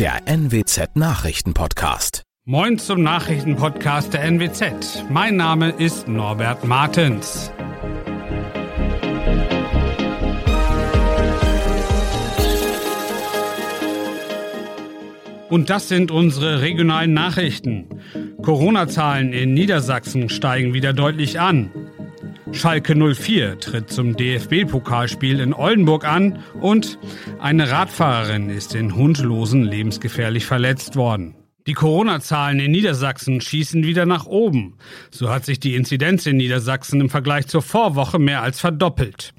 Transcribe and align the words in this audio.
der 0.00 0.22
NWZ 0.26 0.96
Nachrichtenpodcast. 0.96 2.22
Moin 2.46 2.78
zum 2.78 3.02
Nachrichtenpodcast 3.02 4.14
der 4.14 4.22
NWZ. 4.22 5.04
Mein 5.10 5.36
Name 5.36 5.72
ist 5.72 6.08
Norbert 6.08 6.64
Martens. 6.64 7.52
Und 15.50 15.68
das 15.68 15.88
sind 15.88 16.10
unsere 16.10 16.62
regionalen 16.62 17.12
Nachrichten. 17.12 17.86
Corona-Zahlen 18.40 19.34
in 19.34 19.52
Niedersachsen 19.52 20.30
steigen 20.30 20.72
wieder 20.72 20.94
deutlich 20.94 21.40
an. 21.40 21.70
Schalke 22.52 22.94
04 22.94 23.60
tritt 23.60 23.90
zum 23.90 24.16
DFB-Pokalspiel 24.16 25.40
in 25.40 25.54
Oldenburg 25.54 26.04
an 26.04 26.42
und 26.60 26.98
eine 27.38 27.70
Radfahrerin 27.70 28.50
ist 28.50 28.74
in 28.74 28.94
Hundlosen 28.94 29.62
lebensgefährlich 29.62 30.44
verletzt 30.44 30.96
worden. 30.96 31.36
Die 31.66 31.74
Corona-Zahlen 31.74 32.58
in 32.58 32.72
Niedersachsen 32.72 33.40
schießen 33.40 33.84
wieder 33.84 34.04
nach 34.04 34.26
oben. 34.26 34.76
So 35.10 35.30
hat 35.30 35.44
sich 35.44 35.60
die 35.60 35.76
Inzidenz 35.76 36.26
in 36.26 36.36
Niedersachsen 36.38 37.00
im 37.00 37.10
Vergleich 37.10 37.46
zur 37.46 37.62
Vorwoche 37.62 38.18
mehr 38.18 38.42
als 38.42 38.58
verdoppelt. 38.60 39.34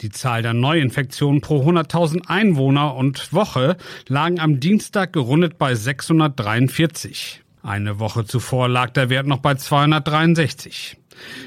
Die 0.00 0.10
Zahl 0.10 0.42
der 0.42 0.54
Neuinfektionen 0.54 1.40
pro 1.40 1.62
100.000 1.68 2.26
Einwohner 2.28 2.94
und 2.94 3.32
Woche 3.32 3.76
lagen 4.08 4.40
am 4.40 4.60
Dienstag 4.60 5.12
gerundet 5.12 5.58
bei 5.58 5.74
643. 5.74 7.42
Eine 7.62 7.98
Woche 7.98 8.24
zuvor 8.24 8.68
lag 8.68 8.90
der 8.90 9.10
Wert 9.10 9.26
noch 9.26 9.38
bei 9.38 9.54
263. 9.54 10.98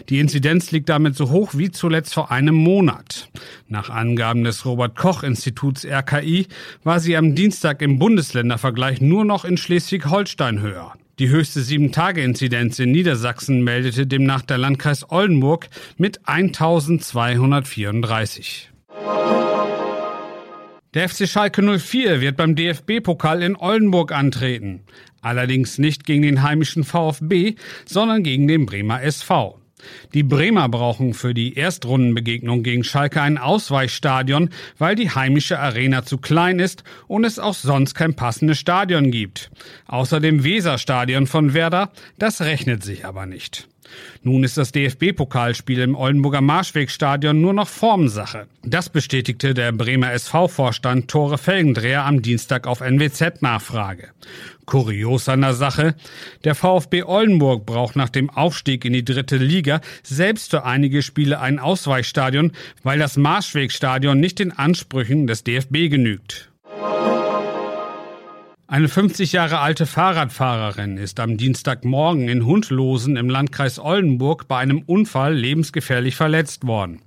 Die 0.09 0.20
Inzidenz 0.20 0.71
liegt 0.71 0.89
damit 0.89 1.16
so 1.16 1.30
hoch 1.30 1.52
wie 1.53 1.71
zuletzt 1.71 2.13
vor 2.13 2.31
einem 2.31 2.55
Monat. 2.55 3.30
Nach 3.67 3.90
Angaben 3.90 4.43
des 4.43 4.66
Robert 4.66 4.95
Koch 4.95 5.23
Instituts 5.23 5.85
RKI 5.85 6.48
war 6.84 6.99
sie 6.99 7.17
am 7.17 7.35
Dienstag 7.35 7.81
im 7.81 7.99
Bundesländervergleich 7.99 9.02
nur 9.02 9.26
noch 9.26 9.46
in 9.46 9.57
Schleswig-Holstein 9.57 10.62
höher. 10.62 10.93
Die 11.20 11.29
höchste 11.29 11.62
7-Tage-Inzidenz 11.62 12.77
in 12.77 12.91
Niedersachsen 12.91 13.63
meldete 13.63 14.05
demnach 14.05 14.43
der 14.43 14.59
Landkreis 14.59 15.09
Oldenburg 15.09 15.68
mit 15.98 16.20
1234. 16.26 18.70
Der 20.98 21.07
FC 21.07 21.29
Schalke 21.29 21.62
04 21.62 22.21
wird 22.21 22.37
beim 22.37 22.55
DFB-Pokal 22.55 23.43
in 23.43 23.55
Oldenburg 23.55 24.12
antreten. 24.12 24.81
Allerdings 25.21 25.77
nicht 25.77 26.07
gegen 26.07 26.23
den 26.23 26.41
heimischen 26.41 26.84
VfB, 26.84 27.53
sondern 27.85 28.23
gegen 28.23 28.48
den 28.48 28.65
Bremer 28.65 29.03
SV. 29.03 29.59
Die 30.15 30.23
Bremer 30.23 30.70
brauchen 30.70 31.13
für 31.13 31.35
die 31.35 31.55
Erstrundenbegegnung 31.55 32.63
gegen 32.63 32.84
Schalke 32.84 33.21
ein 33.21 33.37
Ausweichstadion, 33.37 34.49
weil 34.79 34.95
die 34.95 35.12
heimische 35.12 35.59
Arena 35.59 36.03
zu 36.03 36.18
klein 36.18 36.57
ist 36.57 36.84
und 37.05 37.25
es 37.25 37.37
auch 37.37 37.53
sonst 37.53 37.93
kein 37.93 38.15
passendes 38.15 38.57
Stadion 38.57 39.12
gibt. 39.12 39.51
Außer 39.85 40.20
dem 40.20 40.43
Weserstadion 40.43 41.27
von 41.27 41.53
Werder, 41.53 41.91
das 42.18 42.41
rechnet 42.41 42.84
sich 42.84 43.05
aber 43.05 43.27
nicht. 43.27 43.68
Nun 44.24 44.43
ist 44.43 44.57
das 44.57 44.71
DFB-Pokalspiel 44.71 45.80
im 45.80 45.96
Oldenburger 45.96 46.41
Marschwegstadion 46.41 47.40
nur 47.40 47.54
noch 47.54 47.68
Formsache. 47.68 48.48
Das 48.63 48.90
bestätigte 48.90 49.54
der 49.54 49.71
Bremer 49.71 50.12
SV-Vorstand 50.13 51.10
Tore 51.10 51.38
Felgendreher 51.38 52.05
am 52.05 52.21
Dienstag 52.21 52.68
auf 52.68 52.82
NWZ-Nachfrage. 52.82 54.10
Kurios 54.65 55.30
an 55.30 55.41
der 55.41 55.54
Sache, 55.54 55.96
der 56.43 56.54
VfB 56.54 57.04
Oldenburg 57.04 57.65
braucht 57.65 57.96
nach 57.96 58.10
dem 58.10 58.30
Aufstieg 58.30 58.84
in 58.84 58.93
die 58.93 59.05
dritte 59.05 59.38
Liga 59.38 59.80
selbst 60.04 60.52
für 60.52 60.65
einige 60.65 61.02
Spiele 61.02 61.40
ein 61.40 61.58
Ausweichstadion, 61.58 62.52
weil 62.84 62.99
das 62.99 63.15
Marschwegstadion 63.18 64.19
nicht 64.19 64.40
den 64.40 64.52
Ansprüchen 64.52 65.25
des 65.25 65.44
DFB 65.44 65.90
genügt. 65.90 66.50
Eine 68.69 68.90
50 68.90 69.31
Jahre 69.31 69.59
alte 69.59 69.85
Fahrradfahrerin 69.85 70.97
ist 70.97 71.22
am 71.22 71.38
Dienstagmorgen 71.38 72.28
in 72.28 72.46
Hundlosen 72.46 73.16
im 73.16 73.29
Landkreis 73.29 73.80
Oldenburg 73.80 74.50
bei 74.50 74.58
einem 74.58 74.81
Unfall 74.81 75.34
lebensgefährlich 75.34 76.18
verletzt 76.18 76.68
worden. 76.68 77.00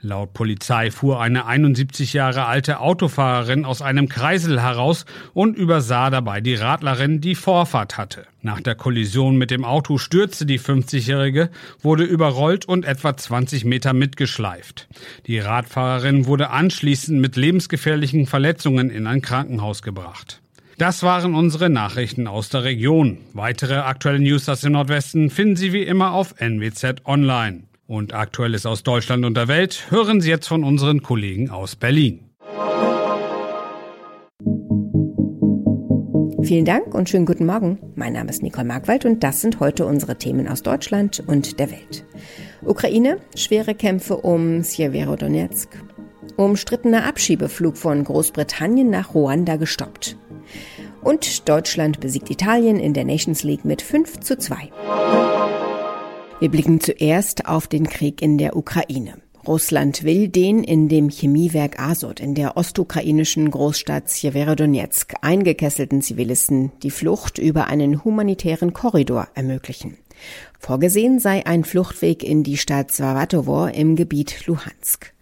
Laut 0.00 0.34
Polizei 0.34 0.92
fuhr 0.92 1.20
eine 1.20 1.46
71 1.46 2.12
Jahre 2.12 2.46
alte 2.46 2.78
Autofahrerin 2.78 3.64
aus 3.64 3.82
einem 3.82 4.08
Kreisel 4.08 4.62
heraus 4.62 5.04
und 5.34 5.58
übersah 5.58 6.10
dabei 6.10 6.40
die 6.40 6.54
Radlerin, 6.54 7.20
die 7.20 7.34
Vorfahrt 7.34 7.98
hatte. 7.98 8.28
Nach 8.40 8.60
der 8.60 8.76
Kollision 8.76 9.36
mit 9.36 9.50
dem 9.50 9.64
Auto 9.64 9.98
stürzte 9.98 10.46
die 10.46 10.60
50-Jährige, 10.60 11.50
wurde 11.82 12.04
überrollt 12.04 12.66
und 12.66 12.84
etwa 12.84 13.16
20 13.16 13.64
Meter 13.64 13.94
mitgeschleift. 13.94 14.86
Die 15.26 15.40
Radfahrerin 15.40 16.26
wurde 16.26 16.50
anschließend 16.50 17.20
mit 17.20 17.34
lebensgefährlichen 17.34 18.26
Verletzungen 18.26 18.90
in 18.90 19.08
ein 19.08 19.22
Krankenhaus 19.22 19.82
gebracht. 19.82 20.40
Das 20.80 21.02
waren 21.02 21.34
unsere 21.34 21.68
Nachrichten 21.68 22.26
aus 22.26 22.48
der 22.48 22.64
Region. 22.64 23.18
Weitere 23.34 23.74
aktuelle 23.74 24.18
News 24.18 24.48
aus 24.48 24.62
dem 24.62 24.72
Nordwesten 24.72 25.28
finden 25.28 25.54
Sie 25.54 25.74
wie 25.74 25.82
immer 25.82 26.14
auf 26.14 26.40
NWZ 26.40 27.04
Online. 27.04 27.64
Und 27.86 28.14
Aktuelles 28.14 28.64
aus 28.64 28.82
Deutschland 28.82 29.26
und 29.26 29.36
der 29.36 29.46
Welt 29.46 29.90
hören 29.90 30.22
Sie 30.22 30.30
jetzt 30.30 30.46
von 30.46 30.64
unseren 30.64 31.02
Kollegen 31.02 31.50
aus 31.50 31.76
Berlin. 31.76 32.30
Vielen 36.42 36.64
Dank 36.64 36.94
und 36.94 37.10
schönen 37.10 37.26
guten 37.26 37.44
Morgen. 37.44 37.78
Mein 37.94 38.14
Name 38.14 38.30
ist 38.30 38.42
Nicole 38.42 38.66
Markwald 38.66 39.04
und 39.04 39.22
das 39.22 39.42
sind 39.42 39.60
heute 39.60 39.84
unsere 39.84 40.16
Themen 40.16 40.48
aus 40.48 40.62
Deutschland 40.62 41.22
und 41.26 41.60
der 41.60 41.70
Welt. 41.70 42.06
Ukraine, 42.62 43.18
schwere 43.36 43.74
Kämpfe 43.74 44.16
um 44.16 44.64
Sjeverodonetsk. 44.64 45.68
Umstrittener 46.36 47.04
Abschiebeflug 47.04 47.76
von 47.76 48.02
Großbritannien 48.02 48.88
nach 48.88 49.12
Ruanda 49.12 49.56
gestoppt. 49.56 50.16
Und 51.02 51.48
Deutschland 51.48 52.00
besiegt 52.00 52.30
Italien 52.30 52.78
in 52.78 52.94
der 52.94 53.04
Nations 53.04 53.42
League 53.42 53.64
mit 53.64 53.82
5 53.82 54.20
zu 54.20 54.38
2. 54.38 54.70
Wir 56.40 56.48
blicken 56.50 56.80
zuerst 56.80 57.46
auf 57.46 57.66
den 57.66 57.88
Krieg 57.88 58.22
in 58.22 58.38
der 58.38 58.56
Ukraine. 58.56 59.14
Russland 59.46 60.04
will 60.04 60.28
den 60.28 60.62
in 60.62 60.88
dem 60.88 61.08
Chemiewerk 61.08 61.80
Azot 61.80 62.20
in 62.20 62.34
der 62.34 62.56
ostukrainischen 62.58 63.50
Großstadt 63.50 64.10
Sjeverodonetsk 64.10 65.14
eingekesselten 65.22 66.02
Zivilisten 66.02 66.72
die 66.82 66.90
Flucht 66.90 67.38
über 67.38 67.66
einen 67.66 68.04
humanitären 68.04 68.74
Korridor 68.74 69.28
ermöglichen. 69.34 69.96
Vorgesehen 70.60 71.18
sei 71.18 71.46
ein 71.46 71.64
Fluchtweg 71.64 72.22
in 72.22 72.42
die 72.42 72.58
Stadt 72.58 72.92
Swawatowo 72.92 73.64
im 73.64 73.96
Gebiet 73.96 74.46
Luhansk. 74.46 75.14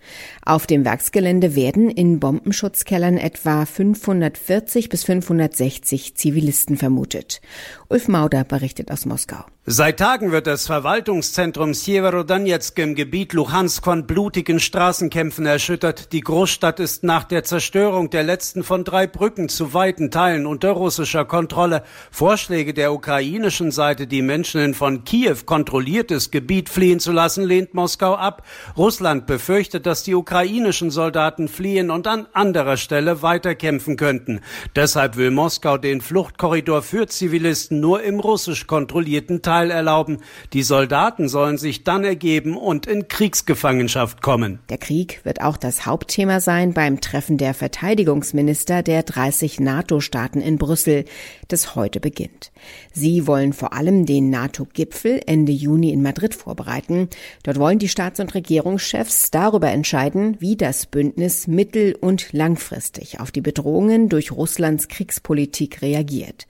Auf 0.44 0.66
dem 0.66 0.84
Werksgelände 0.84 1.54
werden 1.54 1.91
in 1.91 2.21
Bombenschutzkellern 2.21 3.19
etwa 3.19 3.65
540 3.66 4.88
bis 4.88 5.04
560 5.04 6.16
Zivilisten 6.16 6.76
vermutet. 6.76 7.41
Ulf 7.88 8.09
Mauder 8.09 8.44
berichtet 8.44 8.91
aus 8.91 9.06
Moskau. 9.06 9.44
Seit 9.71 9.99
Tagen 9.99 10.32
wird 10.32 10.47
das 10.47 10.66
Verwaltungszentrum 10.66 11.75
Sjeverodonetsk 11.75 12.78
im 12.78 12.94
Gebiet 12.94 13.34
Luhansk 13.34 13.84
von 13.84 14.06
blutigen 14.06 14.60
Straßenkämpfen 14.60 15.44
erschüttert. 15.44 16.12
Die 16.12 16.22
Großstadt 16.22 16.81
ist 16.81 17.05
nach 17.05 17.25
der 17.25 17.44
Zerstörung 17.44 18.09
der 18.09 18.22
letzten 18.22 18.65
von 18.65 18.84
drei 18.84 19.06
Brücken 19.06 19.50
zu 19.50 19.75
weiten 19.75 20.10
Teilen 20.10 20.47
unter 20.47 20.70
russischer 20.70 21.26
Kontrolle. 21.26 21.82
Vorschläge 22.10 22.72
der 22.72 22.94
ukrainischen 22.94 23.70
Seite, 23.70 24.06
die 24.06 24.22
Menschen 24.22 24.72
von 24.72 25.05
Kiew 25.05 25.27
kontrolliertes 25.34 26.30
Gebiet 26.30 26.68
fliehen 26.68 27.00
zu 27.00 27.12
lassen, 27.12 27.44
lehnt 27.44 27.74
Moskau 27.74 28.14
ab. 28.14 28.44
Russland 28.76 29.26
befürchtet, 29.26 29.86
dass 29.86 30.02
die 30.02 30.14
ukrainischen 30.14 30.90
Soldaten 30.90 31.48
fliehen 31.48 31.90
und 31.90 32.06
an 32.06 32.26
anderer 32.32 32.76
Stelle 32.76 33.22
weiterkämpfen 33.22 33.96
könnten. 33.96 34.40
Deshalb 34.76 35.16
will 35.16 35.30
Moskau 35.30 35.78
den 35.78 36.00
Fluchtkorridor 36.00 36.82
für 36.82 37.06
Zivilisten 37.06 37.80
nur 37.80 38.02
im 38.02 38.20
russisch 38.20 38.66
kontrollierten 38.66 39.42
Teil 39.42 39.70
erlauben. 39.70 40.18
Die 40.52 40.62
Soldaten 40.62 41.28
sollen 41.28 41.58
sich 41.58 41.84
dann 41.84 42.04
ergeben 42.04 42.56
und 42.56 42.86
in 42.86 43.08
Kriegsgefangenschaft 43.08 44.22
kommen. 44.22 44.58
Der 44.68 44.78
Krieg 44.78 45.20
wird 45.24 45.42
auch 45.42 45.56
das 45.56 45.86
Hauptthema 45.86 46.40
sein 46.40 46.74
beim 46.74 47.00
Treffen 47.00 47.38
der 47.38 47.54
Verteidigungsminister 47.54 48.82
der 48.82 49.02
30 49.02 49.60
NATO-Staaten 49.60 50.40
in 50.40 50.58
Brüssel, 50.58 51.04
das 51.48 51.74
heute 51.74 52.00
beginnt. 52.00 52.52
Sie 52.92 53.26
wollen 53.26 53.52
vor 53.52 53.72
allem 53.72 54.06
den 54.06 54.31
NATO-Gipfel 54.31 55.18
Ende 55.26 55.53
Juni 55.53 55.93
in 55.93 56.03
Madrid 56.03 56.35
vorbereiten. 56.35 57.09
Dort 57.43 57.59
wollen 57.59 57.79
die 57.79 57.88
Staats- 57.88 58.20
und 58.20 58.35
Regierungschefs 58.35 59.31
darüber 59.31 59.70
entscheiden, 59.70 60.37
wie 60.41 60.56
das 60.56 60.87
Bündnis 60.87 61.47
mittel- 61.47 61.97
und 62.00 62.32
langfristig 62.32 63.20
auf 63.20 63.31
die 63.31 63.41
Bedrohungen 63.41 64.09
durch 64.09 64.32
Russlands 64.32 64.88
Kriegspolitik 64.88 65.82
reagiert. 65.82 66.47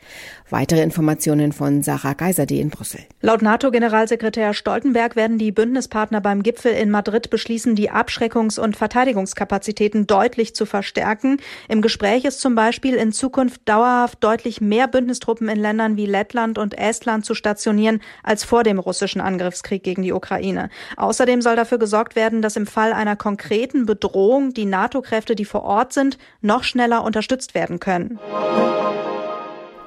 Weitere 0.51 0.83
Informationen 0.83 1.53
von 1.53 1.83
Sarah 1.83 2.15
Geiserde 2.15 2.55
in 2.55 2.71
Brüssel. 2.71 3.01
Laut 3.21 3.43
NATO-Generalsekretär 3.43 4.55
Stoltenberg 4.55 5.15
werden 5.15 5.39
die 5.39 5.53
Bündnispartner 5.53 6.21
beim 6.21 6.43
Gipfel 6.43 6.73
in 6.73 6.91
Madrid 6.91 7.29
beschließen, 7.29 7.75
die 7.75 7.91
Abschreckungs- 7.91 8.59
und 8.59 8.77
Verteidigungskapazitäten 8.77 10.07
deutlich 10.07 10.55
zu 10.55 10.65
verstärken. 10.65 11.39
Im 11.69 11.83
Gespräch 11.83 12.25
ist 12.25 12.41
zum 12.41 12.55
Beispiel 12.55 12.95
in 12.95 13.13
Zukunft 13.13 13.61
dauerhaft 13.67 14.25
deutlich 14.25 14.61
mehr 14.61 14.89
Bündnistruppen 14.89 15.49
in 15.49 15.59
Ländern 15.59 15.97
wie 15.97 16.07
Lettland 16.07 16.57
und 16.57 16.79
Estland 16.79 17.25
zu 17.25 17.35
stationieren 17.35 18.01
als 18.23 18.45
vor 18.45 18.58
dem 18.63 18.79
russischen 18.79 19.21
Angriffskrieg 19.21 19.83
gegen 19.83 20.03
die 20.03 20.13
Ukraine. 20.13 20.71
Außerdem 20.97 21.43
soll 21.43 21.57
dafür 21.57 21.79
gesorgt 21.79 22.17
werden, 22.17 22.43
dass 22.43 22.57
im 22.57 22.67
Fall 22.67 22.93
einer 22.93 23.17
konkreten 23.17 23.87
Bedrohung 23.87 24.55
die 24.55 24.67
NATO-Kräfte, 24.67 25.35
die 25.35 25.45
vor 25.45 25.63
Ort 25.63 25.93
sind, 25.93 26.19
noch 26.41 26.65
schneller 26.65 27.05
unterstützt 27.05 27.55
werden 27.55 27.81
können. 27.81 28.19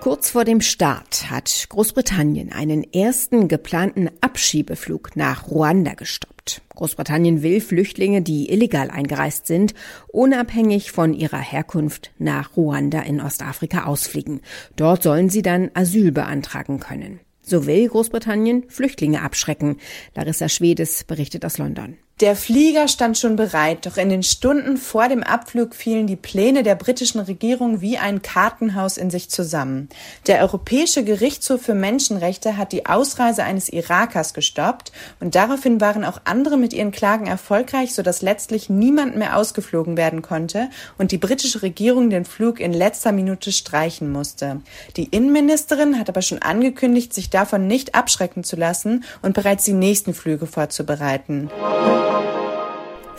Kurz 0.02 0.32
vor 0.32 0.46
dem 0.46 0.62
Start 0.62 1.30
hat 1.30 1.68
Großbritannien 1.70 2.52
einen 2.52 2.92
ersten 2.92 3.48
geplanten 3.48 4.10
Abschiebeflug 4.20 5.16
nach 5.16 5.52
Ruanda 5.52 5.94
gestoppt. 5.94 6.64
Großbritannien 6.74 7.44
will 7.44 7.62
Flüchtlinge, 7.62 8.24
die 8.24 8.52
illegal 8.52 8.90
eingereist 8.90 9.46
sind, 9.46 9.76
unabhängig 10.08 10.92
von 10.92 11.14
ihrer 11.14 11.38
Herkunft 11.38 12.12
nach 12.18 12.58
Ruanda 12.58 13.02
in 13.02 13.22
Ostafrika 13.22 13.84
ausfliegen. 13.86 14.42
Dort 14.76 15.04
sollen 15.04 15.30
sie 15.30 15.44
dann 15.44 15.70
Asyl 15.76 16.12
beantragen 16.12 16.80
können. 16.80 17.20
So 17.42 17.66
will 17.66 17.88
Großbritannien 17.88 18.70
Flüchtlinge 18.70 19.22
abschrecken. 19.22 19.78
Larissa 20.16 20.50
Schwedes 20.50 21.04
berichtet 21.04 21.46
aus 21.46 21.58
London. 21.58 21.98
Der 22.22 22.36
Flieger 22.36 22.88
stand 22.88 23.18
schon 23.18 23.36
bereit, 23.36 23.88
doch 23.88 23.98
in 23.98 24.10
den 24.10 24.22
Stunden 24.22 24.78
vor 24.78 25.10
dem 25.10 25.24
Abflug 25.24 25.74
fielen 25.74 26.06
die 26.06 26.16
Pläne 26.16 26.62
der 26.62 26.76
britischen 26.76 27.20
Regierung 27.20 27.82
wie 27.82 27.98
ein 27.98 28.22
Kartenhaus 28.22 28.98
in 28.98 29.10
sich 29.10 29.32
zusammen. 29.32 29.90
Der 30.28 30.42
Europäische 30.42 31.04
Gerichtshof 31.04 31.64
für 31.64 31.74
Menschenrechte 31.74 32.58
hat 32.58 32.74
die 32.74 32.86
Ausreise 32.86 33.44
eines 33.44 33.70
Irakers 33.70 34.36
gestoppt 34.36 34.92
und 35.20 35.34
daraufhin 35.34 35.82
waren 35.82 36.06
auch 36.06 36.22
andere 36.26 36.58
mit 36.58 36.74
ihren 36.74 36.92
Klagen 36.92 37.26
erfolgreich, 37.26 37.96
sodass 37.96 38.22
letztlich 38.22 38.70
niemand 38.70 39.18
mehr 39.18 39.36
ausgeflogen 39.36 39.98
werden 39.98 40.22
konnte 40.22 40.70
und 41.00 41.12
die 41.12 41.18
britische 41.18 41.64
Regierung 41.64 42.12
den 42.12 42.26
Flug 42.26 42.60
in 42.60 42.72
letzter 42.72 43.14
Minute 43.14 43.52
streichen 43.52 44.12
musste. 44.12 44.62
Die 44.96 45.06
Innenministerin 45.06 45.98
hat 45.98 46.08
aber 46.08 46.22
schon 46.22 46.40
angekündigt, 46.40 47.16
sich 47.16 47.32
davon 47.32 47.66
nicht 47.66 47.96
abschrecken 47.96 48.44
zu 48.44 48.58
lassen 48.58 49.06
und 49.24 49.34
bereits 49.34 49.66
die 49.66 49.74
nächsten 49.74 50.14
Flüge 50.14 50.46
vorzubereiten. 50.46 51.50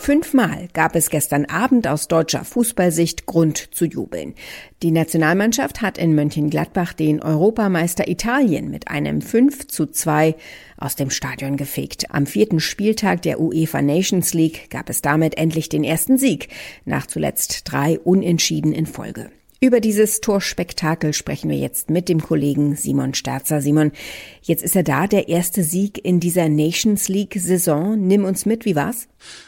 Fünfmal 0.03 0.67
gab 0.73 0.97
es 0.97 1.09
gestern 1.09 1.45
Abend 1.45 1.87
aus 1.87 2.09
deutscher 2.09 2.43
Fußballsicht 2.43 3.25
Grund 3.25 3.73
zu 3.73 3.85
jubeln. 3.85 4.35
Die 4.81 4.91
Nationalmannschaft 4.91 5.81
hat 5.81 5.97
in 5.97 6.13
Mönchengladbach 6.13 6.91
den 6.91 7.21
Europameister 7.21 8.09
Italien 8.09 8.69
mit 8.69 8.89
einem 8.89 9.21
5 9.21 9.67
zu 9.67 9.85
2 9.85 10.35
aus 10.75 10.97
dem 10.97 11.09
Stadion 11.09 11.55
gefegt. 11.55 12.13
Am 12.13 12.25
vierten 12.25 12.59
Spieltag 12.59 13.21
der 13.21 13.39
UEFA 13.39 13.81
Nations 13.81 14.33
League 14.33 14.69
gab 14.69 14.89
es 14.89 15.01
damit 15.01 15.37
endlich 15.37 15.69
den 15.69 15.85
ersten 15.85 16.17
Sieg, 16.17 16.49
nach 16.83 17.07
zuletzt 17.07 17.61
drei 17.63 17.97
Unentschieden 17.97 18.73
in 18.73 18.87
Folge. 18.87 19.29
Über 19.63 19.79
dieses 19.79 20.19
Torspektakel 20.19 21.13
sprechen 21.13 21.49
wir 21.49 21.55
jetzt 21.55 21.89
mit 21.89 22.09
dem 22.09 22.21
Kollegen 22.21 22.75
Simon 22.75 23.13
Sterzer. 23.13 23.61
Simon, 23.61 23.93
jetzt 24.41 24.61
ist 24.61 24.75
er 24.75 24.83
da, 24.83 25.07
der 25.07 25.29
erste 25.29 25.63
Sieg 25.63 26.03
in 26.03 26.19
dieser 26.19 26.49
Nations 26.49 27.07
League 27.07 27.37
Saison. 27.39 27.97
Nimm 27.97 28.25
uns 28.25 28.45
mit, 28.45 28.65
wie 28.65 28.75
war's? 28.75 29.07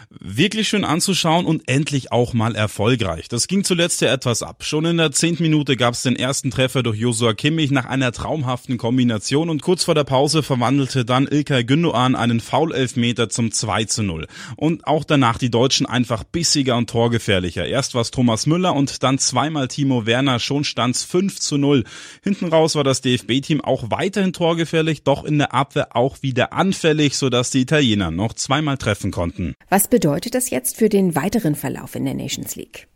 Wirklich 0.10 0.70
schön 0.70 0.86
anzuschauen 0.86 1.46
und 1.46 1.68
endlich 1.68 2.14
auch 2.14 2.34
mal 2.34 2.56
erfolgreich. 2.56 3.28
Das 3.28 3.48
ging 3.48 3.66
zuletzt 3.66 4.00
ja 4.00 4.14
etwas 4.14 4.44
ab. 4.44 4.64
Schon 4.64 4.86
in 4.86 4.96
der 4.96 5.12
zehnten 5.12 5.44
Minute 5.44 5.76
gab 5.76 5.94
es 5.94 6.04
den 6.04 6.16
ersten 6.16 6.52
Treffer 6.52 6.84
durch 6.84 6.98
Josua 6.98 7.34
Kimmich 7.34 7.72
nach 7.72 7.86
einer 7.86 8.14
traumhaften 8.14 8.78
Kombination 8.78 9.50
und 9.50 9.62
kurz 9.62 9.84
vor 9.84 9.96
der 9.96 10.06
Pause 10.06 10.44
verwandelte 10.44 11.04
dann 11.04 11.28
Ilkay 11.28 11.64
Gündoğan 11.64 12.16
einen 12.16 12.40
Foul-Elfmeter 12.40 13.28
zum 13.28 13.52
2 13.52 13.86
zu 13.86 14.04
0. 14.04 14.28
Und 14.56 14.88
auch 14.88 15.04
danach 15.04 15.38
die 15.38 15.52
Deutschen 15.52 15.86
einfach 15.86 16.24
bissiger 16.24 16.78
und 16.78 16.90
torgefährlicher. 16.90 17.66
Erst 17.66 17.94
war 17.96 18.02
es 18.02 18.12
Thomas 18.12 18.46
Müller 18.46 18.74
und 18.74 19.04
dann 19.04 19.20
zweimal 19.20 19.68
Timo 19.68 20.05
Werner, 20.06 20.40
schon 20.40 20.63
stand's 20.63 21.04
5 21.04 21.40
zu 21.40 21.57
0. 21.57 21.84
Hinten 22.24 22.48
raus 22.48 22.75
war 22.75 22.84
das 22.84 23.02
DFB-Team 23.02 23.62
auch 23.62 23.92
weiterhin 23.92 24.34
torgefährlich, 24.34 25.04
doch 25.04 25.24
in 25.24 25.38
der 25.38 25.54
Abwehr 25.54 25.96
auch 25.96 26.22
wieder 26.22 26.54
anfällig, 26.54 27.18
sodass 27.18 27.52
die 27.52 27.62
Italiener 27.62 28.12
noch 28.12 28.34
zweimal 28.34 28.78
treffen 28.78 29.12
konnten. 29.12 29.56
Was 29.69 29.88
bedeutet 29.88 30.36
das 30.36 30.50
jetzt 30.50 30.78
für 30.78 30.90
den 30.90 31.16
weiteren 31.16 31.56
Verlauf 31.56 31.96
in 31.96 32.06
der 32.06 32.13
Nations 32.13 32.56
League? 32.56 32.88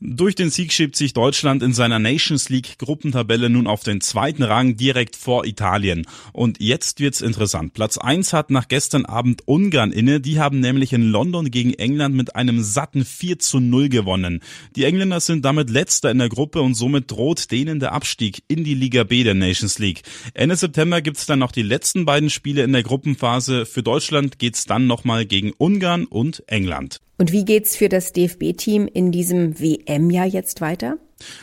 Durch 0.00 0.34
den 0.34 0.50
Sieg 0.50 0.72
schiebt 0.72 0.96
sich 0.96 1.12
Deutschland 1.12 1.62
in 1.62 1.72
seiner 1.72 1.98
Nations 1.98 2.48
League 2.48 2.78
Gruppentabelle 2.78 3.50
nun 3.50 3.66
auf 3.66 3.82
den 3.82 4.00
zweiten 4.00 4.42
Rang 4.42 4.76
direkt 4.76 5.16
vor 5.16 5.44
Italien. 5.44 6.06
Und 6.32 6.60
jetzt 6.60 7.00
wird's 7.00 7.20
interessant. 7.20 7.74
Platz 7.74 7.98
eins 7.98 8.32
hat 8.32 8.50
nach 8.50 8.68
gestern 8.68 9.04
Abend 9.04 9.42
Ungarn 9.46 9.92
inne. 9.92 10.20
Die 10.20 10.40
haben 10.40 10.60
nämlich 10.60 10.92
in 10.92 11.10
London 11.10 11.50
gegen 11.50 11.74
England 11.74 12.14
mit 12.14 12.36
einem 12.36 12.62
satten 12.62 13.04
4 13.04 13.38
zu 13.38 13.60
0 13.60 13.88
gewonnen. 13.88 14.40
Die 14.76 14.84
Engländer 14.84 15.20
sind 15.20 15.44
damit 15.44 15.70
letzter 15.70 16.10
in 16.10 16.18
der 16.18 16.28
Gruppe 16.28 16.62
und 16.62 16.74
somit 16.74 17.10
droht 17.10 17.50
denen 17.50 17.80
der 17.80 17.92
Abstieg 17.92 18.42
in 18.48 18.64
die 18.64 18.74
Liga 18.74 19.04
B 19.04 19.24
der 19.24 19.34
Nations 19.34 19.78
League. 19.78 20.02
Ende 20.34 20.56
September 20.56 21.00
gibt's 21.00 21.26
dann 21.26 21.38
noch 21.38 21.52
die 21.52 21.62
letzten 21.62 22.04
beiden 22.04 22.30
Spiele 22.30 22.62
in 22.62 22.72
der 22.72 22.82
Gruppenphase. 22.82 23.66
Für 23.66 23.82
Deutschland 23.82 24.38
geht's 24.38 24.64
dann 24.64 24.86
nochmal 24.86 25.26
gegen 25.26 25.52
Ungarn 25.58 26.04
und 26.04 26.42
England. 26.46 27.00
Und 27.18 27.32
wie 27.32 27.44
geht's 27.44 27.76
für 27.76 27.88
das 27.88 28.12
DFB-Team 28.12 28.86
in 28.86 29.10
diesem 29.10 29.58
WM-Jahr 29.58 30.26
jetzt 30.26 30.60
weiter? 30.60 30.98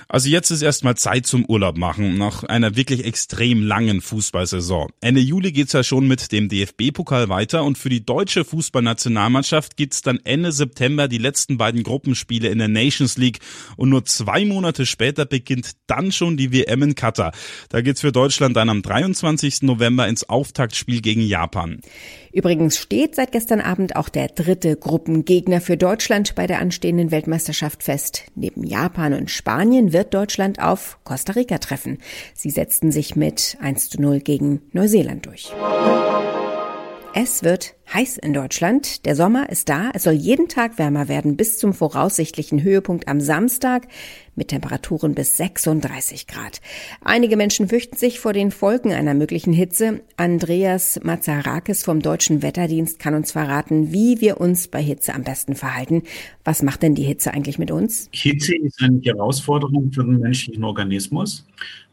Also 0.08 0.30
jetzt 0.30 0.52
ist 0.52 0.62
erstmal 0.62 0.96
Zeit 0.96 1.26
zum 1.26 1.46
Urlaub 1.46 1.78
machen, 1.78 2.18
nach 2.18 2.44
einer 2.44 2.76
wirklich 2.76 3.04
extrem 3.04 3.62
langen 3.62 4.02
Fußballsaison. 4.02 4.90
Ende 5.02 5.20
Juli 5.20 5.52
geht's 5.52 5.74
ja 5.74 5.84
schon 5.84 6.08
mit 6.08 6.32
dem 6.32 6.48
DFB-Pokal 6.48 7.30
weiter 7.30 7.64
und 7.64 7.78
für 7.78 7.90
die 7.90 8.06
deutsche 8.06 8.46
Fußballnationalmannschaft 8.46 9.76
gibt's 9.76 10.02
dann 10.02 10.20
Ende 10.24 10.52
September 10.52 11.08
die 11.08 11.18
letzten 11.18 11.58
beiden 11.58 11.84
Gruppenspiele 11.84 12.48
in 12.48 12.60
der 12.60 12.68
Nations 12.68 13.18
League 13.18 13.40
und 13.76 13.90
nur 13.90 14.06
zwei 14.06 14.46
Monate 14.46 14.86
später 14.86 15.26
beginnt 15.26 15.72
dann 15.88 16.12
schon 16.12 16.38
die 16.38 16.54
WM 16.54 16.84
in 16.84 16.96
Katar. 16.96 17.34
Da 17.70 17.82
geht's 17.82 18.02
für 18.02 18.12
Deutschland 18.12 18.56
dann 18.56 18.70
am 18.70 18.82
23. 18.82 19.64
November 19.64 20.08
ins 20.08 20.30
Auftaktspiel 20.30 21.02
gegen 21.02 21.22
Japan. 21.22 21.82
Übrigens 22.36 22.78
steht 22.78 23.16
seit 23.16 23.32
gestern 23.32 23.62
Abend 23.62 23.96
auch 23.96 24.10
der 24.10 24.28
dritte 24.28 24.76
Gruppengegner 24.76 25.62
für 25.62 25.78
Deutschland 25.78 26.36
bei 26.36 26.48
der 26.48 26.60
anstehenden 26.60 27.10
Weltmeisterschaft 27.10 27.82
fest. 27.82 28.24
Neben 28.36 28.66
Japan 28.66 29.14
und 29.14 29.32
Spanien 29.32 29.94
wird 29.94 30.14
Deutschland 30.14 30.62
auf 30.62 31.00
Costa 31.06 31.32
Rica 31.32 31.60
treffen. 31.60 32.00
Sie 32.34 32.50
setzten 32.50 32.92
sich 32.92 33.16
mit 33.16 33.56
1 33.62 33.90
zu 33.90 34.02
0 34.02 34.20
gegen 34.20 34.64
Neuseeland 34.74 35.26
durch. 35.26 35.54
Es 37.14 37.42
wird 37.44 37.76
heiß 37.94 38.18
in 38.18 38.34
Deutschland. 38.34 39.06
Der 39.06 39.16
Sommer 39.16 39.50
ist 39.50 39.70
da. 39.70 39.92
Es 39.94 40.04
soll 40.04 40.14
jeden 40.14 40.48
Tag 40.48 40.78
wärmer 40.78 41.08
werden 41.08 41.38
bis 41.38 41.58
zum 41.58 41.74
voraussichtlichen 41.74 42.64
Höhepunkt 42.64 43.08
am 43.08 43.22
Samstag 43.22 43.88
mit 44.36 44.50
Temperaturen 44.50 45.16
bis 45.16 45.38
36 45.38 46.28
Grad. 46.28 46.62
Einige 47.02 47.38
Menschen 47.38 47.70
fürchten 47.70 47.96
sich 47.96 48.20
vor 48.20 48.34
den 48.34 48.52
Folgen 48.52 48.92
einer 48.92 49.14
möglichen 49.14 49.54
Hitze. 49.54 50.02
Andreas 50.18 51.00
Mazarakis 51.04 51.84
vom 51.84 52.02
Deutschen 52.02 52.42
Wetterdienst 52.42 53.00
kann 53.00 53.14
uns 53.14 53.32
verraten, 53.32 53.94
wie 53.94 54.20
wir 54.20 54.42
uns 54.42 54.68
bei 54.68 54.82
Hitze 54.82 55.14
am 55.14 55.24
besten 55.24 55.56
verhalten. 55.56 56.04
Was 56.44 56.64
macht 56.64 56.84
denn 56.84 56.96
die 56.96 57.04
Hitze 57.04 57.34
eigentlich 57.34 57.60
mit 57.60 57.72
uns? 57.72 58.10
Hitze 58.12 58.56
ist 58.56 58.82
eine 58.82 59.00
Herausforderung 59.02 59.92
für 59.92 60.04
den 60.04 60.20
menschlichen 60.20 60.64
Organismus. 60.64 61.46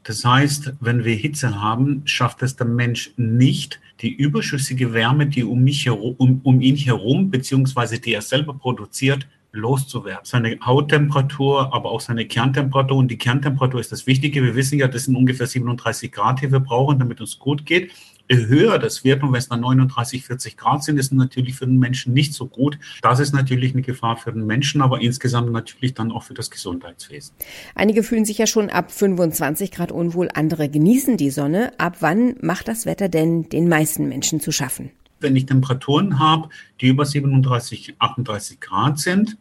Das 0.04 0.24
heißt, 0.24 0.74
wenn 0.80 1.04
wir 1.04 1.14
Hitze 1.14 1.60
haben, 1.60 2.02
schafft 2.06 2.42
es 2.42 2.56
der 2.56 2.66
Mensch 2.66 3.12
nicht, 3.16 3.80
die 4.00 4.12
überschüssige 4.12 4.92
Wärme, 4.92 5.26
die 5.26 5.44
um, 5.44 5.62
mich 5.62 5.81
herum, 5.86 6.14
um, 6.18 6.40
um 6.42 6.60
ihn 6.60 6.76
herum, 6.76 7.30
beziehungsweise 7.30 7.98
die 7.98 8.14
er 8.14 8.22
selber 8.22 8.54
produziert, 8.54 9.26
loszuwerden. 9.52 10.24
Seine 10.24 10.58
Hauttemperatur, 10.64 11.72
aber 11.74 11.90
auch 11.90 12.00
seine 12.00 12.26
Kerntemperatur. 12.26 12.96
Und 12.96 13.10
die 13.10 13.18
Kerntemperatur 13.18 13.80
ist 13.80 13.92
das 13.92 14.06
Wichtige. 14.06 14.42
Wir 14.42 14.54
wissen 14.54 14.78
ja, 14.78 14.88
das 14.88 15.04
sind 15.04 15.16
ungefähr 15.16 15.46
37 15.46 16.10
Grad, 16.10 16.40
die 16.40 16.50
wir 16.50 16.60
brauchen, 16.60 16.98
damit 16.98 17.20
es 17.20 17.38
gut 17.38 17.66
geht. 17.66 17.92
Je 18.30 18.46
höher 18.46 18.78
das 18.78 19.04
wird 19.04 19.22
und 19.22 19.32
wenn 19.32 19.40
es 19.40 19.48
dann 19.48 19.60
39, 19.60 20.24
40 20.24 20.56
Grad 20.56 20.82
sind, 20.84 20.96
ist 20.96 21.12
natürlich 21.12 21.56
für 21.56 21.66
den 21.66 21.78
Menschen 21.78 22.14
nicht 22.14 22.32
so 22.32 22.46
gut. 22.46 22.78
Das 23.02 23.20
ist 23.20 23.34
natürlich 23.34 23.72
eine 23.74 23.82
Gefahr 23.82 24.16
für 24.16 24.32
den 24.32 24.46
Menschen, 24.46 24.80
aber 24.80 25.02
insgesamt 25.02 25.52
natürlich 25.52 25.92
dann 25.92 26.12
auch 26.12 26.22
für 26.22 26.32
das 26.32 26.50
Gesundheitswesen. 26.50 27.34
Einige 27.74 28.02
fühlen 28.02 28.24
sich 28.24 28.38
ja 28.38 28.46
schon 28.46 28.70
ab 28.70 28.90
25 28.90 29.70
Grad 29.70 29.92
unwohl, 29.92 30.30
andere 30.32 30.70
genießen 30.70 31.18
die 31.18 31.30
Sonne. 31.30 31.72
Ab 31.78 31.96
wann 32.00 32.36
macht 32.40 32.68
das 32.68 32.86
Wetter 32.86 33.10
denn 33.10 33.50
den 33.50 33.68
meisten 33.68 34.08
Menschen 34.08 34.40
zu 34.40 34.50
schaffen? 34.50 34.92
Wenn 35.22 35.36
ich 35.36 35.46
Temperaturen 35.46 36.18
habe, 36.18 36.48
die 36.80 36.88
über 36.88 37.04
37, 37.04 37.94
38 37.98 38.60
Grad 38.60 38.98
sind, 38.98 39.36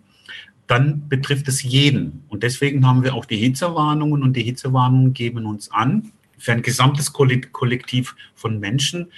dann 0.68 1.10
betrifft 1.10 1.48
es 1.48 1.64
jeden. 1.64 2.24
Und 2.30 2.44
deswegen 2.44 2.88
haben 2.88 3.04
wir 3.04 3.14
auch 3.14 3.26
die 3.26 3.38
Hitzewarnungen 3.38 4.24
und 4.24 4.38
die 4.38 4.44
Hitzewarnungen 4.44 5.14
geben 5.14 5.46
uns 5.46 5.72
an, 5.72 6.12
für 6.38 6.54
ein 6.54 6.62
gesamtes 6.62 7.14
Kollektiv 7.14 8.16
von 8.36 8.60
Menschen, 8.60 9.12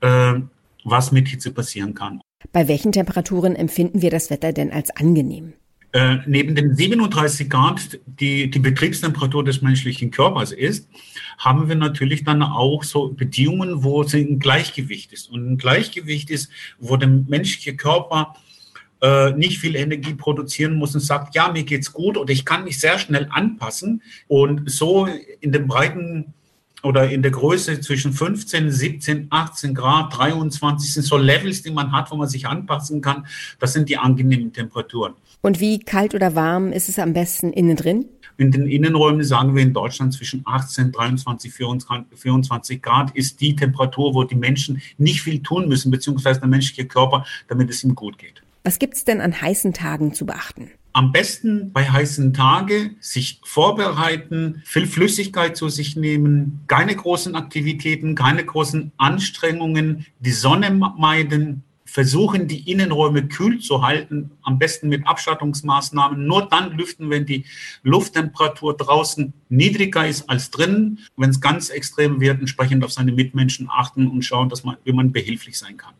äh, 0.00 0.34
was 0.84 1.12
mit 1.12 1.28
Hitze 1.28 1.50
passieren 1.50 1.94
kann. 1.94 2.20
Bei 2.52 2.68
welchen 2.68 2.92
Temperaturen 2.92 3.54
empfinden 3.54 4.02
wir 4.02 4.10
das 4.10 4.30
Wetter 4.30 4.52
denn 4.52 4.72
als 4.72 4.90
angenehm? 4.96 5.52
Äh, 5.92 6.18
neben 6.26 6.54
den 6.54 6.74
37 6.74 7.50
Grad, 7.50 7.98
die 8.06 8.48
die 8.48 8.60
Betriebstemperatur 8.60 9.42
des 9.42 9.60
menschlichen 9.60 10.12
Körpers 10.12 10.52
ist, 10.52 10.88
haben 11.38 11.68
wir 11.68 11.74
natürlich 11.74 12.22
dann 12.22 12.42
auch 12.42 12.84
so 12.84 13.08
Bedingungen, 13.08 13.82
wo 13.82 14.02
es 14.02 14.14
ein 14.14 14.38
Gleichgewicht 14.38 15.12
ist. 15.12 15.30
Und 15.30 15.52
ein 15.52 15.58
Gleichgewicht 15.58 16.30
ist, 16.30 16.50
wo 16.78 16.96
der 16.96 17.08
menschliche 17.08 17.76
Körper 17.76 18.36
äh, 19.02 19.32
nicht 19.32 19.58
viel 19.58 19.74
Energie 19.74 20.14
produzieren 20.14 20.76
muss 20.76 20.94
und 20.94 21.00
sagt, 21.00 21.34
ja, 21.34 21.50
mir 21.50 21.64
geht's 21.64 21.92
gut 21.92 22.16
oder 22.16 22.32
ich 22.32 22.44
kann 22.44 22.64
mich 22.64 22.78
sehr 22.78 22.98
schnell 22.98 23.26
anpassen 23.30 24.02
und 24.28 24.70
so 24.70 25.08
in 25.40 25.52
dem 25.52 25.66
breiten 25.66 26.34
oder 26.82 27.10
in 27.10 27.22
der 27.22 27.30
Größe 27.30 27.80
zwischen 27.80 28.12
15, 28.12 28.70
17, 28.70 29.26
18 29.30 29.74
Grad, 29.74 30.16
23 30.16 30.92
sind 30.92 31.02
so 31.02 31.16
Levels, 31.16 31.62
die 31.62 31.70
man 31.70 31.92
hat, 31.92 32.10
wo 32.10 32.16
man 32.16 32.28
sich 32.28 32.46
anpassen 32.46 33.00
kann. 33.00 33.26
Das 33.58 33.72
sind 33.72 33.88
die 33.88 33.98
angenehmen 33.98 34.52
Temperaturen. 34.52 35.14
Und 35.42 35.60
wie 35.60 35.78
kalt 35.78 36.14
oder 36.14 36.34
warm 36.34 36.72
ist 36.72 36.88
es 36.88 36.98
am 36.98 37.12
besten 37.12 37.52
innen 37.52 37.76
drin? 37.76 38.06
In 38.36 38.52
den 38.52 38.66
Innenräumen 38.66 39.22
sagen 39.22 39.54
wir 39.54 39.62
in 39.62 39.74
Deutschland 39.74 40.14
zwischen 40.14 40.42
18, 40.46 40.92
23, 40.92 41.52
24 41.52 42.80
Grad 42.80 43.10
ist 43.14 43.40
die 43.40 43.54
Temperatur, 43.54 44.14
wo 44.14 44.24
die 44.24 44.34
Menschen 44.34 44.80
nicht 44.96 45.20
viel 45.20 45.42
tun 45.42 45.68
müssen, 45.68 45.90
beziehungsweise 45.90 46.40
der 46.40 46.48
menschliche 46.48 46.86
Körper, 46.86 47.26
damit 47.48 47.68
es 47.68 47.84
ihm 47.84 47.94
gut 47.94 48.18
geht. 48.18 48.42
Was 48.64 48.78
gibt 48.78 48.94
es 48.94 49.04
denn 49.04 49.20
an 49.20 49.38
heißen 49.40 49.74
Tagen 49.74 50.14
zu 50.14 50.24
beachten? 50.24 50.70
Am 50.92 51.12
besten 51.12 51.72
bei 51.72 51.88
heißen 51.88 52.34
Tagen 52.34 52.96
sich 53.00 53.40
vorbereiten, 53.44 54.62
viel 54.64 54.86
Flüssigkeit 54.86 55.56
zu 55.56 55.68
sich 55.68 55.94
nehmen, 55.94 56.60
keine 56.66 56.96
großen 56.96 57.36
Aktivitäten, 57.36 58.16
keine 58.16 58.44
großen 58.44 58.90
Anstrengungen, 58.96 60.06
die 60.18 60.32
Sonne 60.32 60.70
meiden, 60.70 61.62
versuchen, 61.84 62.46
die 62.46 62.70
Innenräume 62.70 63.26
kühl 63.26 63.58
zu 63.58 63.82
halten, 63.82 64.30
am 64.42 64.58
besten 64.58 64.88
mit 64.88 65.06
Abschattungsmaßnahmen. 65.06 66.24
Nur 66.24 66.48
dann 66.48 66.76
lüften, 66.76 67.10
wenn 67.10 67.26
die 67.26 67.44
Lufttemperatur 67.82 68.76
draußen 68.76 69.32
niedriger 69.48 70.06
ist 70.06 70.30
als 70.30 70.50
drinnen. 70.50 71.00
Wenn 71.16 71.30
es 71.30 71.40
ganz 71.40 71.68
extrem 71.68 72.20
wird, 72.20 72.38
entsprechend 72.38 72.84
auf 72.84 72.92
seine 72.92 73.12
Mitmenschen 73.12 73.68
achten 73.70 74.06
und 74.06 74.22
schauen, 74.22 74.48
dass 74.48 74.62
man, 74.62 74.76
wie 74.84 74.92
man 74.92 75.10
behilflich 75.10 75.58
sein 75.58 75.76
kann. 75.76 75.94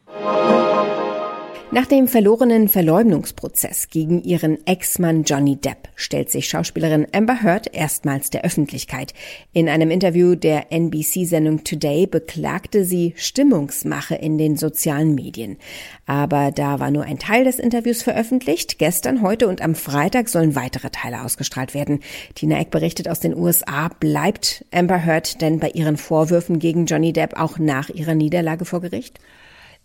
Nach 1.72 1.86
dem 1.86 2.08
verlorenen 2.08 2.68
Verleumdungsprozess 2.68 3.90
gegen 3.90 4.24
ihren 4.24 4.66
Ex-Mann 4.66 5.22
Johnny 5.22 5.54
Depp 5.54 5.88
stellt 5.94 6.28
sich 6.28 6.48
Schauspielerin 6.48 7.06
Amber 7.12 7.44
Heard 7.44 7.72
erstmals 7.72 8.28
der 8.28 8.44
Öffentlichkeit. 8.44 9.14
In 9.52 9.68
einem 9.68 9.92
Interview 9.92 10.34
der 10.34 10.72
NBC-Sendung 10.72 11.62
Today 11.62 12.08
beklagte 12.08 12.84
sie 12.84 13.14
Stimmungsmache 13.16 14.16
in 14.16 14.36
den 14.36 14.56
sozialen 14.56 15.14
Medien. 15.14 15.58
Aber 16.06 16.50
da 16.50 16.80
war 16.80 16.90
nur 16.90 17.04
ein 17.04 17.20
Teil 17.20 17.44
des 17.44 17.60
Interviews 17.60 18.02
veröffentlicht. 18.02 18.80
Gestern, 18.80 19.22
heute 19.22 19.46
und 19.46 19.62
am 19.62 19.76
Freitag 19.76 20.28
sollen 20.28 20.56
weitere 20.56 20.90
Teile 20.90 21.22
ausgestrahlt 21.22 21.72
werden. 21.72 22.00
Tina 22.34 22.58
Eck 22.58 22.72
berichtet 22.72 23.08
aus 23.08 23.20
den 23.20 23.36
USA. 23.36 23.90
Bleibt 24.00 24.64
Amber 24.72 25.06
Heard 25.06 25.40
denn 25.40 25.60
bei 25.60 25.70
ihren 25.70 25.98
Vorwürfen 25.98 26.58
gegen 26.58 26.86
Johnny 26.86 27.12
Depp 27.12 27.38
auch 27.38 27.58
nach 27.60 27.90
ihrer 27.90 28.16
Niederlage 28.16 28.64
vor 28.64 28.80
Gericht? 28.80 29.20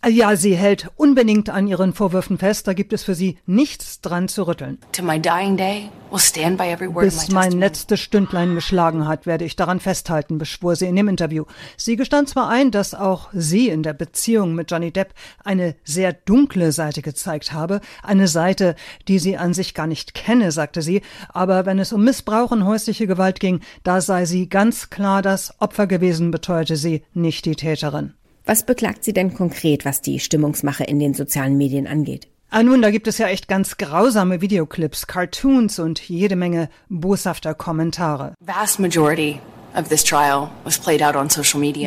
Ja, 0.08 0.36
sie 0.36 0.54
hält 0.54 0.88
unbedingt 0.96 1.50
an 1.50 1.66
ihren 1.66 1.92
Vorwürfen 1.92 2.38
fest. 2.38 2.68
Da 2.68 2.74
gibt 2.74 2.92
es 2.92 3.02
für 3.02 3.16
sie 3.16 3.38
nichts 3.44 4.00
dran 4.00 4.28
zu 4.28 4.46
rütteln. 4.46 4.78
Bis 7.00 7.28
mein 7.32 7.52
letztes 7.52 7.98
Stündlein 7.98 8.54
geschlagen 8.54 9.08
hat, 9.08 9.26
werde 9.26 9.44
ich 9.44 9.56
daran 9.56 9.80
festhalten, 9.80 10.38
beschwor 10.38 10.76
sie 10.76 10.86
in 10.86 10.94
dem 10.94 11.08
Interview. 11.08 11.44
Sie 11.76 11.96
gestand 11.96 12.28
zwar 12.28 12.48
ein, 12.48 12.70
dass 12.70 12.94
auch 12.94 13.30
sie 13.32 13.68
in 13.68 13.82
der 13.82 13.94
Beziehung 13.94 14.54
mit 14.54 14.70
Johnny 14.70 14.92
Depp 14.92 15.12
eine 15.42 15.74
sehr 15.82 16.12
dunkle 16.12 16.70
Seite 16.70 17.02
gezeigt 17.02 17.52
habe, 17.52 17.80
eine 18.04 18.28
Seite, 18.28 18.76
die 19.08 19.18
sie 19.18 19.36
an 19.36 19.54
sich 19.54 19.74
gar 19.74 19.88
nicht 19.88 20.14
kenne, 20.14 20.52
sagte 20.52 20.82
sie, 20.82 21.02
aber 21.30 21.66
wenn 21.66 21.80
es 21.80 21.92
um 21.92 22.04
Missbrauch 22.04 22.52
und 22.52 22.64
häusliche 22.64 23.08
Gewalt 23.08 23.40
ging, 23.40 23.60
da 23.82 24.00
sei 24.00 24.24
sie 24.24 24.48
ganz 24.48 24.88
klar 24.88 25.20
das 25.22 25.60
Opfer 25.60 25.88
gewesen, 25.88 26.30
beteuerte 26.30 26.76
sie, 26.76 27.02
nicht 27.12 27.44
die 27.44 27.56
Täterin. 27.56 28.14
Was 28.46 28.62
beklagt 28.62 29.02
sie 29.02 29.12
denn 29.12 29.34
konkret, 29.34 29.84
was 29.84 30.02
die 30.02 30.20
Stimmungsmache 30.20 30.84
in 30.84 31.00
den 31.00 31.14
sozialen 31.14 31.56
Medien 31.56 31.88
angeht? 31.88 32.28
Ah, 32.48 32.62
nun, 32.62 32.80
da 32.80 32.92
gibt 32.92 33.08
es 33.08 33.18
ja 33.18 33.26
echt 33.26 33.48
ganz 33.48 33.76
grausame 33.76 34.40
Videoclips, 34.40 35.08
Cartoons 35.08 35.80
und 35.80 35.98
jede 36.00 36.36
Menge 36.36 36.70
boshafter 36.88 37.54
Kommentare. 37.54 38.34
Vast 38.38 38.78
majority 38.78 39.40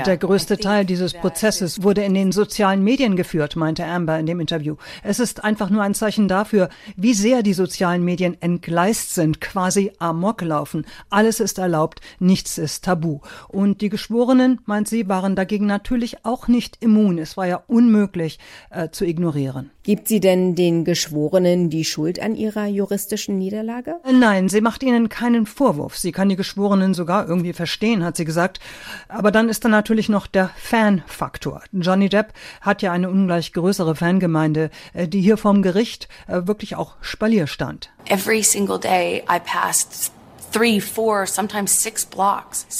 der 0.03 0.17
größte 0.17 0.57
Teil 0.57 0.85
dieses 0.85 1.13
Prozesses 1.13 1.81
wurde 1.81 2.03
in 2.03 2.13
den 2.13 2.31
sozialen 2.31 2.83
Medien 2.83 3.15
geführt, 3.15 3.55
meinte 3.55 3.83
Amber 3.83 4.19
in 4.19 4.27
dem 4.27 4.39
Interview. 4.39 4.75
Es 5.01 5.19
ist 5.19 5.43
einfach 5.43 5.71
nur 5.71 5.81
ein 5.81 5.95
Zeichen 5.95 6.27
dafür, 6.27 6.69
wie 6.95 7.15
sehr 7.15 7.41
die 7.41 7.53
sozialen 7.53 8.05
Medien 8.05 8.39
entgleist 8.41 9.15
sind, 9.15 9.41
quasi 9.41 9.91
amok 9.97 10.43
laufen. 10.43 10.85
Alles 11.09 11.39
ist 11.39 11.57
erlaubt, 11.57 11.99
nichts 12.19 12.59
ist 12.59 12.85
tabu. 12.85 13.21
Und 13.47 13.81
die 13.81 13.89
Geschworenen, 13.89 14.61
meint 14.65 14.87
sie, 14.87 15.09
waren 15.09 15.35
dagegen 15.35 15.65
natürlich 15.65 16.23
auch 16.25 16.47
nicht 16.47 16.77
immun. 16.81 17.17
Es 17.17 17.37
war 17.37 17.47
ja 17.47 17.63
unmöglich 17.65 18.37
äh, 18.69 18.89
zu 18.89 19.03
ignorieren. 19.03 19.71
Gibt 19.89 20.07
sie 20.07 20.19
denn 20.19 20.53
den 20.53 20.85
Geschworenen 20.85 21.71
die 21.71 21.83
Schuld 21.83 22.21
an 22.21 22.35
ihrer 22.35 22.67
juristischen 22.67 23.39
Niederlage? 23.39 23.95
Nein, 24.05 24.47
sie 24.47 24.61
macht 24.61 24.83
ihnen 24.83 25.09
keinen 25.09 25.47
Vorwurf. 25.47 25.97
Sie 25.97 26.11
kann 26.11 26.29
die 26.29 26.35
Geschworenen 26.35 26.93
sogar 26.93 27.27
irgendwie 27.27 27.53
verstehen, 27.53 28.05
hat 28.05 28.15
sie 28.15 28.23
gesagt. 28.23 28.59
Aber 29.07 29.31
dann 29.31 29.49
ist 29.49 29.65
da 29.65 29.67
natürlich 29.67 30.07
noch 30.07 30.27
der 30.27 30.51
Fan-Faktor. 30.57 31.63
Johnny 31.71 32.07
Depp 32.07 32.33
hat 32.61 32.83
ja 32.83 32.91
eine 32.91 33.09
ungleich 33.09 33.51
größere 33.51 33.95
Fangemeinde, 33.95 34.69
äh, 34.93 35.07
die 35.07 35.21
hier 35.21 35.37
vorm 35.37 35.63
Gericht 35.63 36.07
äh, 36.27 36.41
wirklich 36.45 36.75
auch 36.75 36.97
Spalier 37.01 37.47
stand. 37.47 37.89
Every 38.09 38.43
single 38.43 38.79
day 38.79 39.23
I 39.27 39.39
passed 39.43 40.11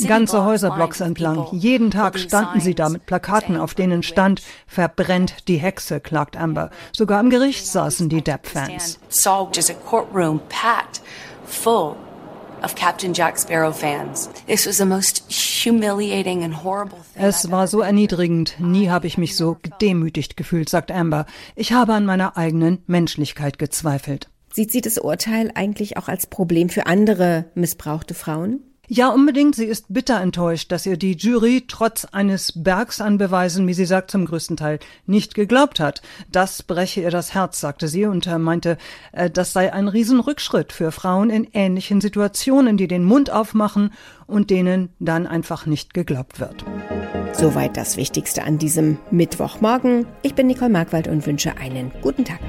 Ganze 0.07 0.43
Häuserblocks 0.43 1.01
entlang. 1.01 1.47
Jeden 1.51 1.91
Tag 1.91 2.17
standen 2.19 2.59
sie 2.61 2.75
da 2.75 2.89
mit 2.89 3.05
Plakaten, 3.05 3.57
auf 3.57 3.73
denen 3.73 4.03
stand, 4.03 4.41
verbrennt 4.67 5.47
die 5.47 5.57
Hexe, 5.57 5.99
klagt 5.99 6.38
Amber. 6.38 6.71
Sogar 6.91 7.19
im 7.19 7.29
Gericht 7.29 7.65
saßen 7.65 8.09
die 8.09 8.21
Depp-Fans. 8.21 8.99
Of 12.61 12.75
Captain 12.75 13.13
Jack 13.13 13.39
Sparrow 13.39 13.71
fans. 13.71 14.29
This 14.45 14.65
was 14.65 14.77
the 14.77 14.85
most 14.85 15.23
humiliating 15.31 16.43
and 16.43 16.53
horrible 16.53 16.99
thing. 17.13 17.23
Es 17.23 17.49
war 17.49 17.67
so 17.67 17.79
erniedrigend. 17.79 18.55
Nie 18.59 18.89
habe 18.89 19.07
ich 19.07 19.17
mich 19.17 19.38
so 19.38 19.57
gedemütigt 19.61 20.35
gefühlt, 20.35 20.67
sagt 20.67 20.91
Amber. 20.91 21.25
Ich 21.55 21.71
habe 21.71 21.93
an 21.93 22.05
meiner 22.05 22.35
eigenen 22.35 22.83
Menschlichkeit 22.85 23.59
gezweifelt. 23.59 24.29
Sieht 24.51 24.72
sie 24.72 24.82
das 24.82 24.98
Urteil 24.98 25.51
eigentlich 25.53 25.98
auch 25.98 26.08
als 26.08 26.27
Problem 26.27 26.70
für 26.70 26.86
andere 26.88 27.46
missbrauchte 27.56 28.13
Frauen? 28.13 28.62
Ja, 28.91 29.10
unbedingt. 29.10 29.53
Sie 29.53 29.65
ist 29.65 29.86
bitter 29.89 30.20
enttäuscht, 30.20 30.72
dass 30.72 30.88
ihr 30.88 30.98
die 30.98 31.15
Jury 31.15 31.65
trotz 31.68 32.06
eines 32.06 32.63
Bergs 32.63 33.01
an 33.01 33.20
Beweisen, 33.20 33.68
wie 33.68 33.75
sie 33.75 33.86
sagt, 33.86 34.10
zum 34.10 34.25
größten 34.25 34.58
Teil 34.58 34.79
nicht 35.06 35.36
geglaubt 35.36 35.79
hat. 35.79 36.01
Das 36.32 36.63
breche 36.63 37.01
ihr 37.01 37.12
das 37.12 37.36
Herz, 37.36 37.60
sagte 37.60 37.88
sie 37.88 38.06
und 38.06 38.25
meinte, 38.39 38.79
äh, 39.12 39.29
das 39.29 39.53
sei 39.53 39.72
ein 39.72 39.88
Riesenrückschritt 39.88 40.74
für 40.74 40.91
Frauen 40.91 41.29
in 41.29 41.48
ähnlichen 41.53 42.01
Situationen, 42.01 42.77
die 42.77 42.88
den 42.88 43.03
Mund 43.03 43.29
aufmachen 43.29 43.94
und 44.25 44.50
denen 44.50 44.89
dann 44.98 45.27
einfach 45.27 45.68
nicht 45.68 45.94
geglaubt 45.94 46.39
wird. 46.39 46.65
Soweit 47.34 47.77
das 47.77 47.96
Wichtigste 47.96 48.44
an 48.44 48.58
diesem 48.58 48.98
Mittwochmorgen. 49.12 50.08
Ich 50.24 50.34
bin 50.34 50.48
Nicole 50.48 50.72
Markwald 50.72 51.08
und 51.08 51.27
wünsche 51.27 51.58
einen 51.58 51.91
guten 52.01 52.25
Tag. 52.25 52.39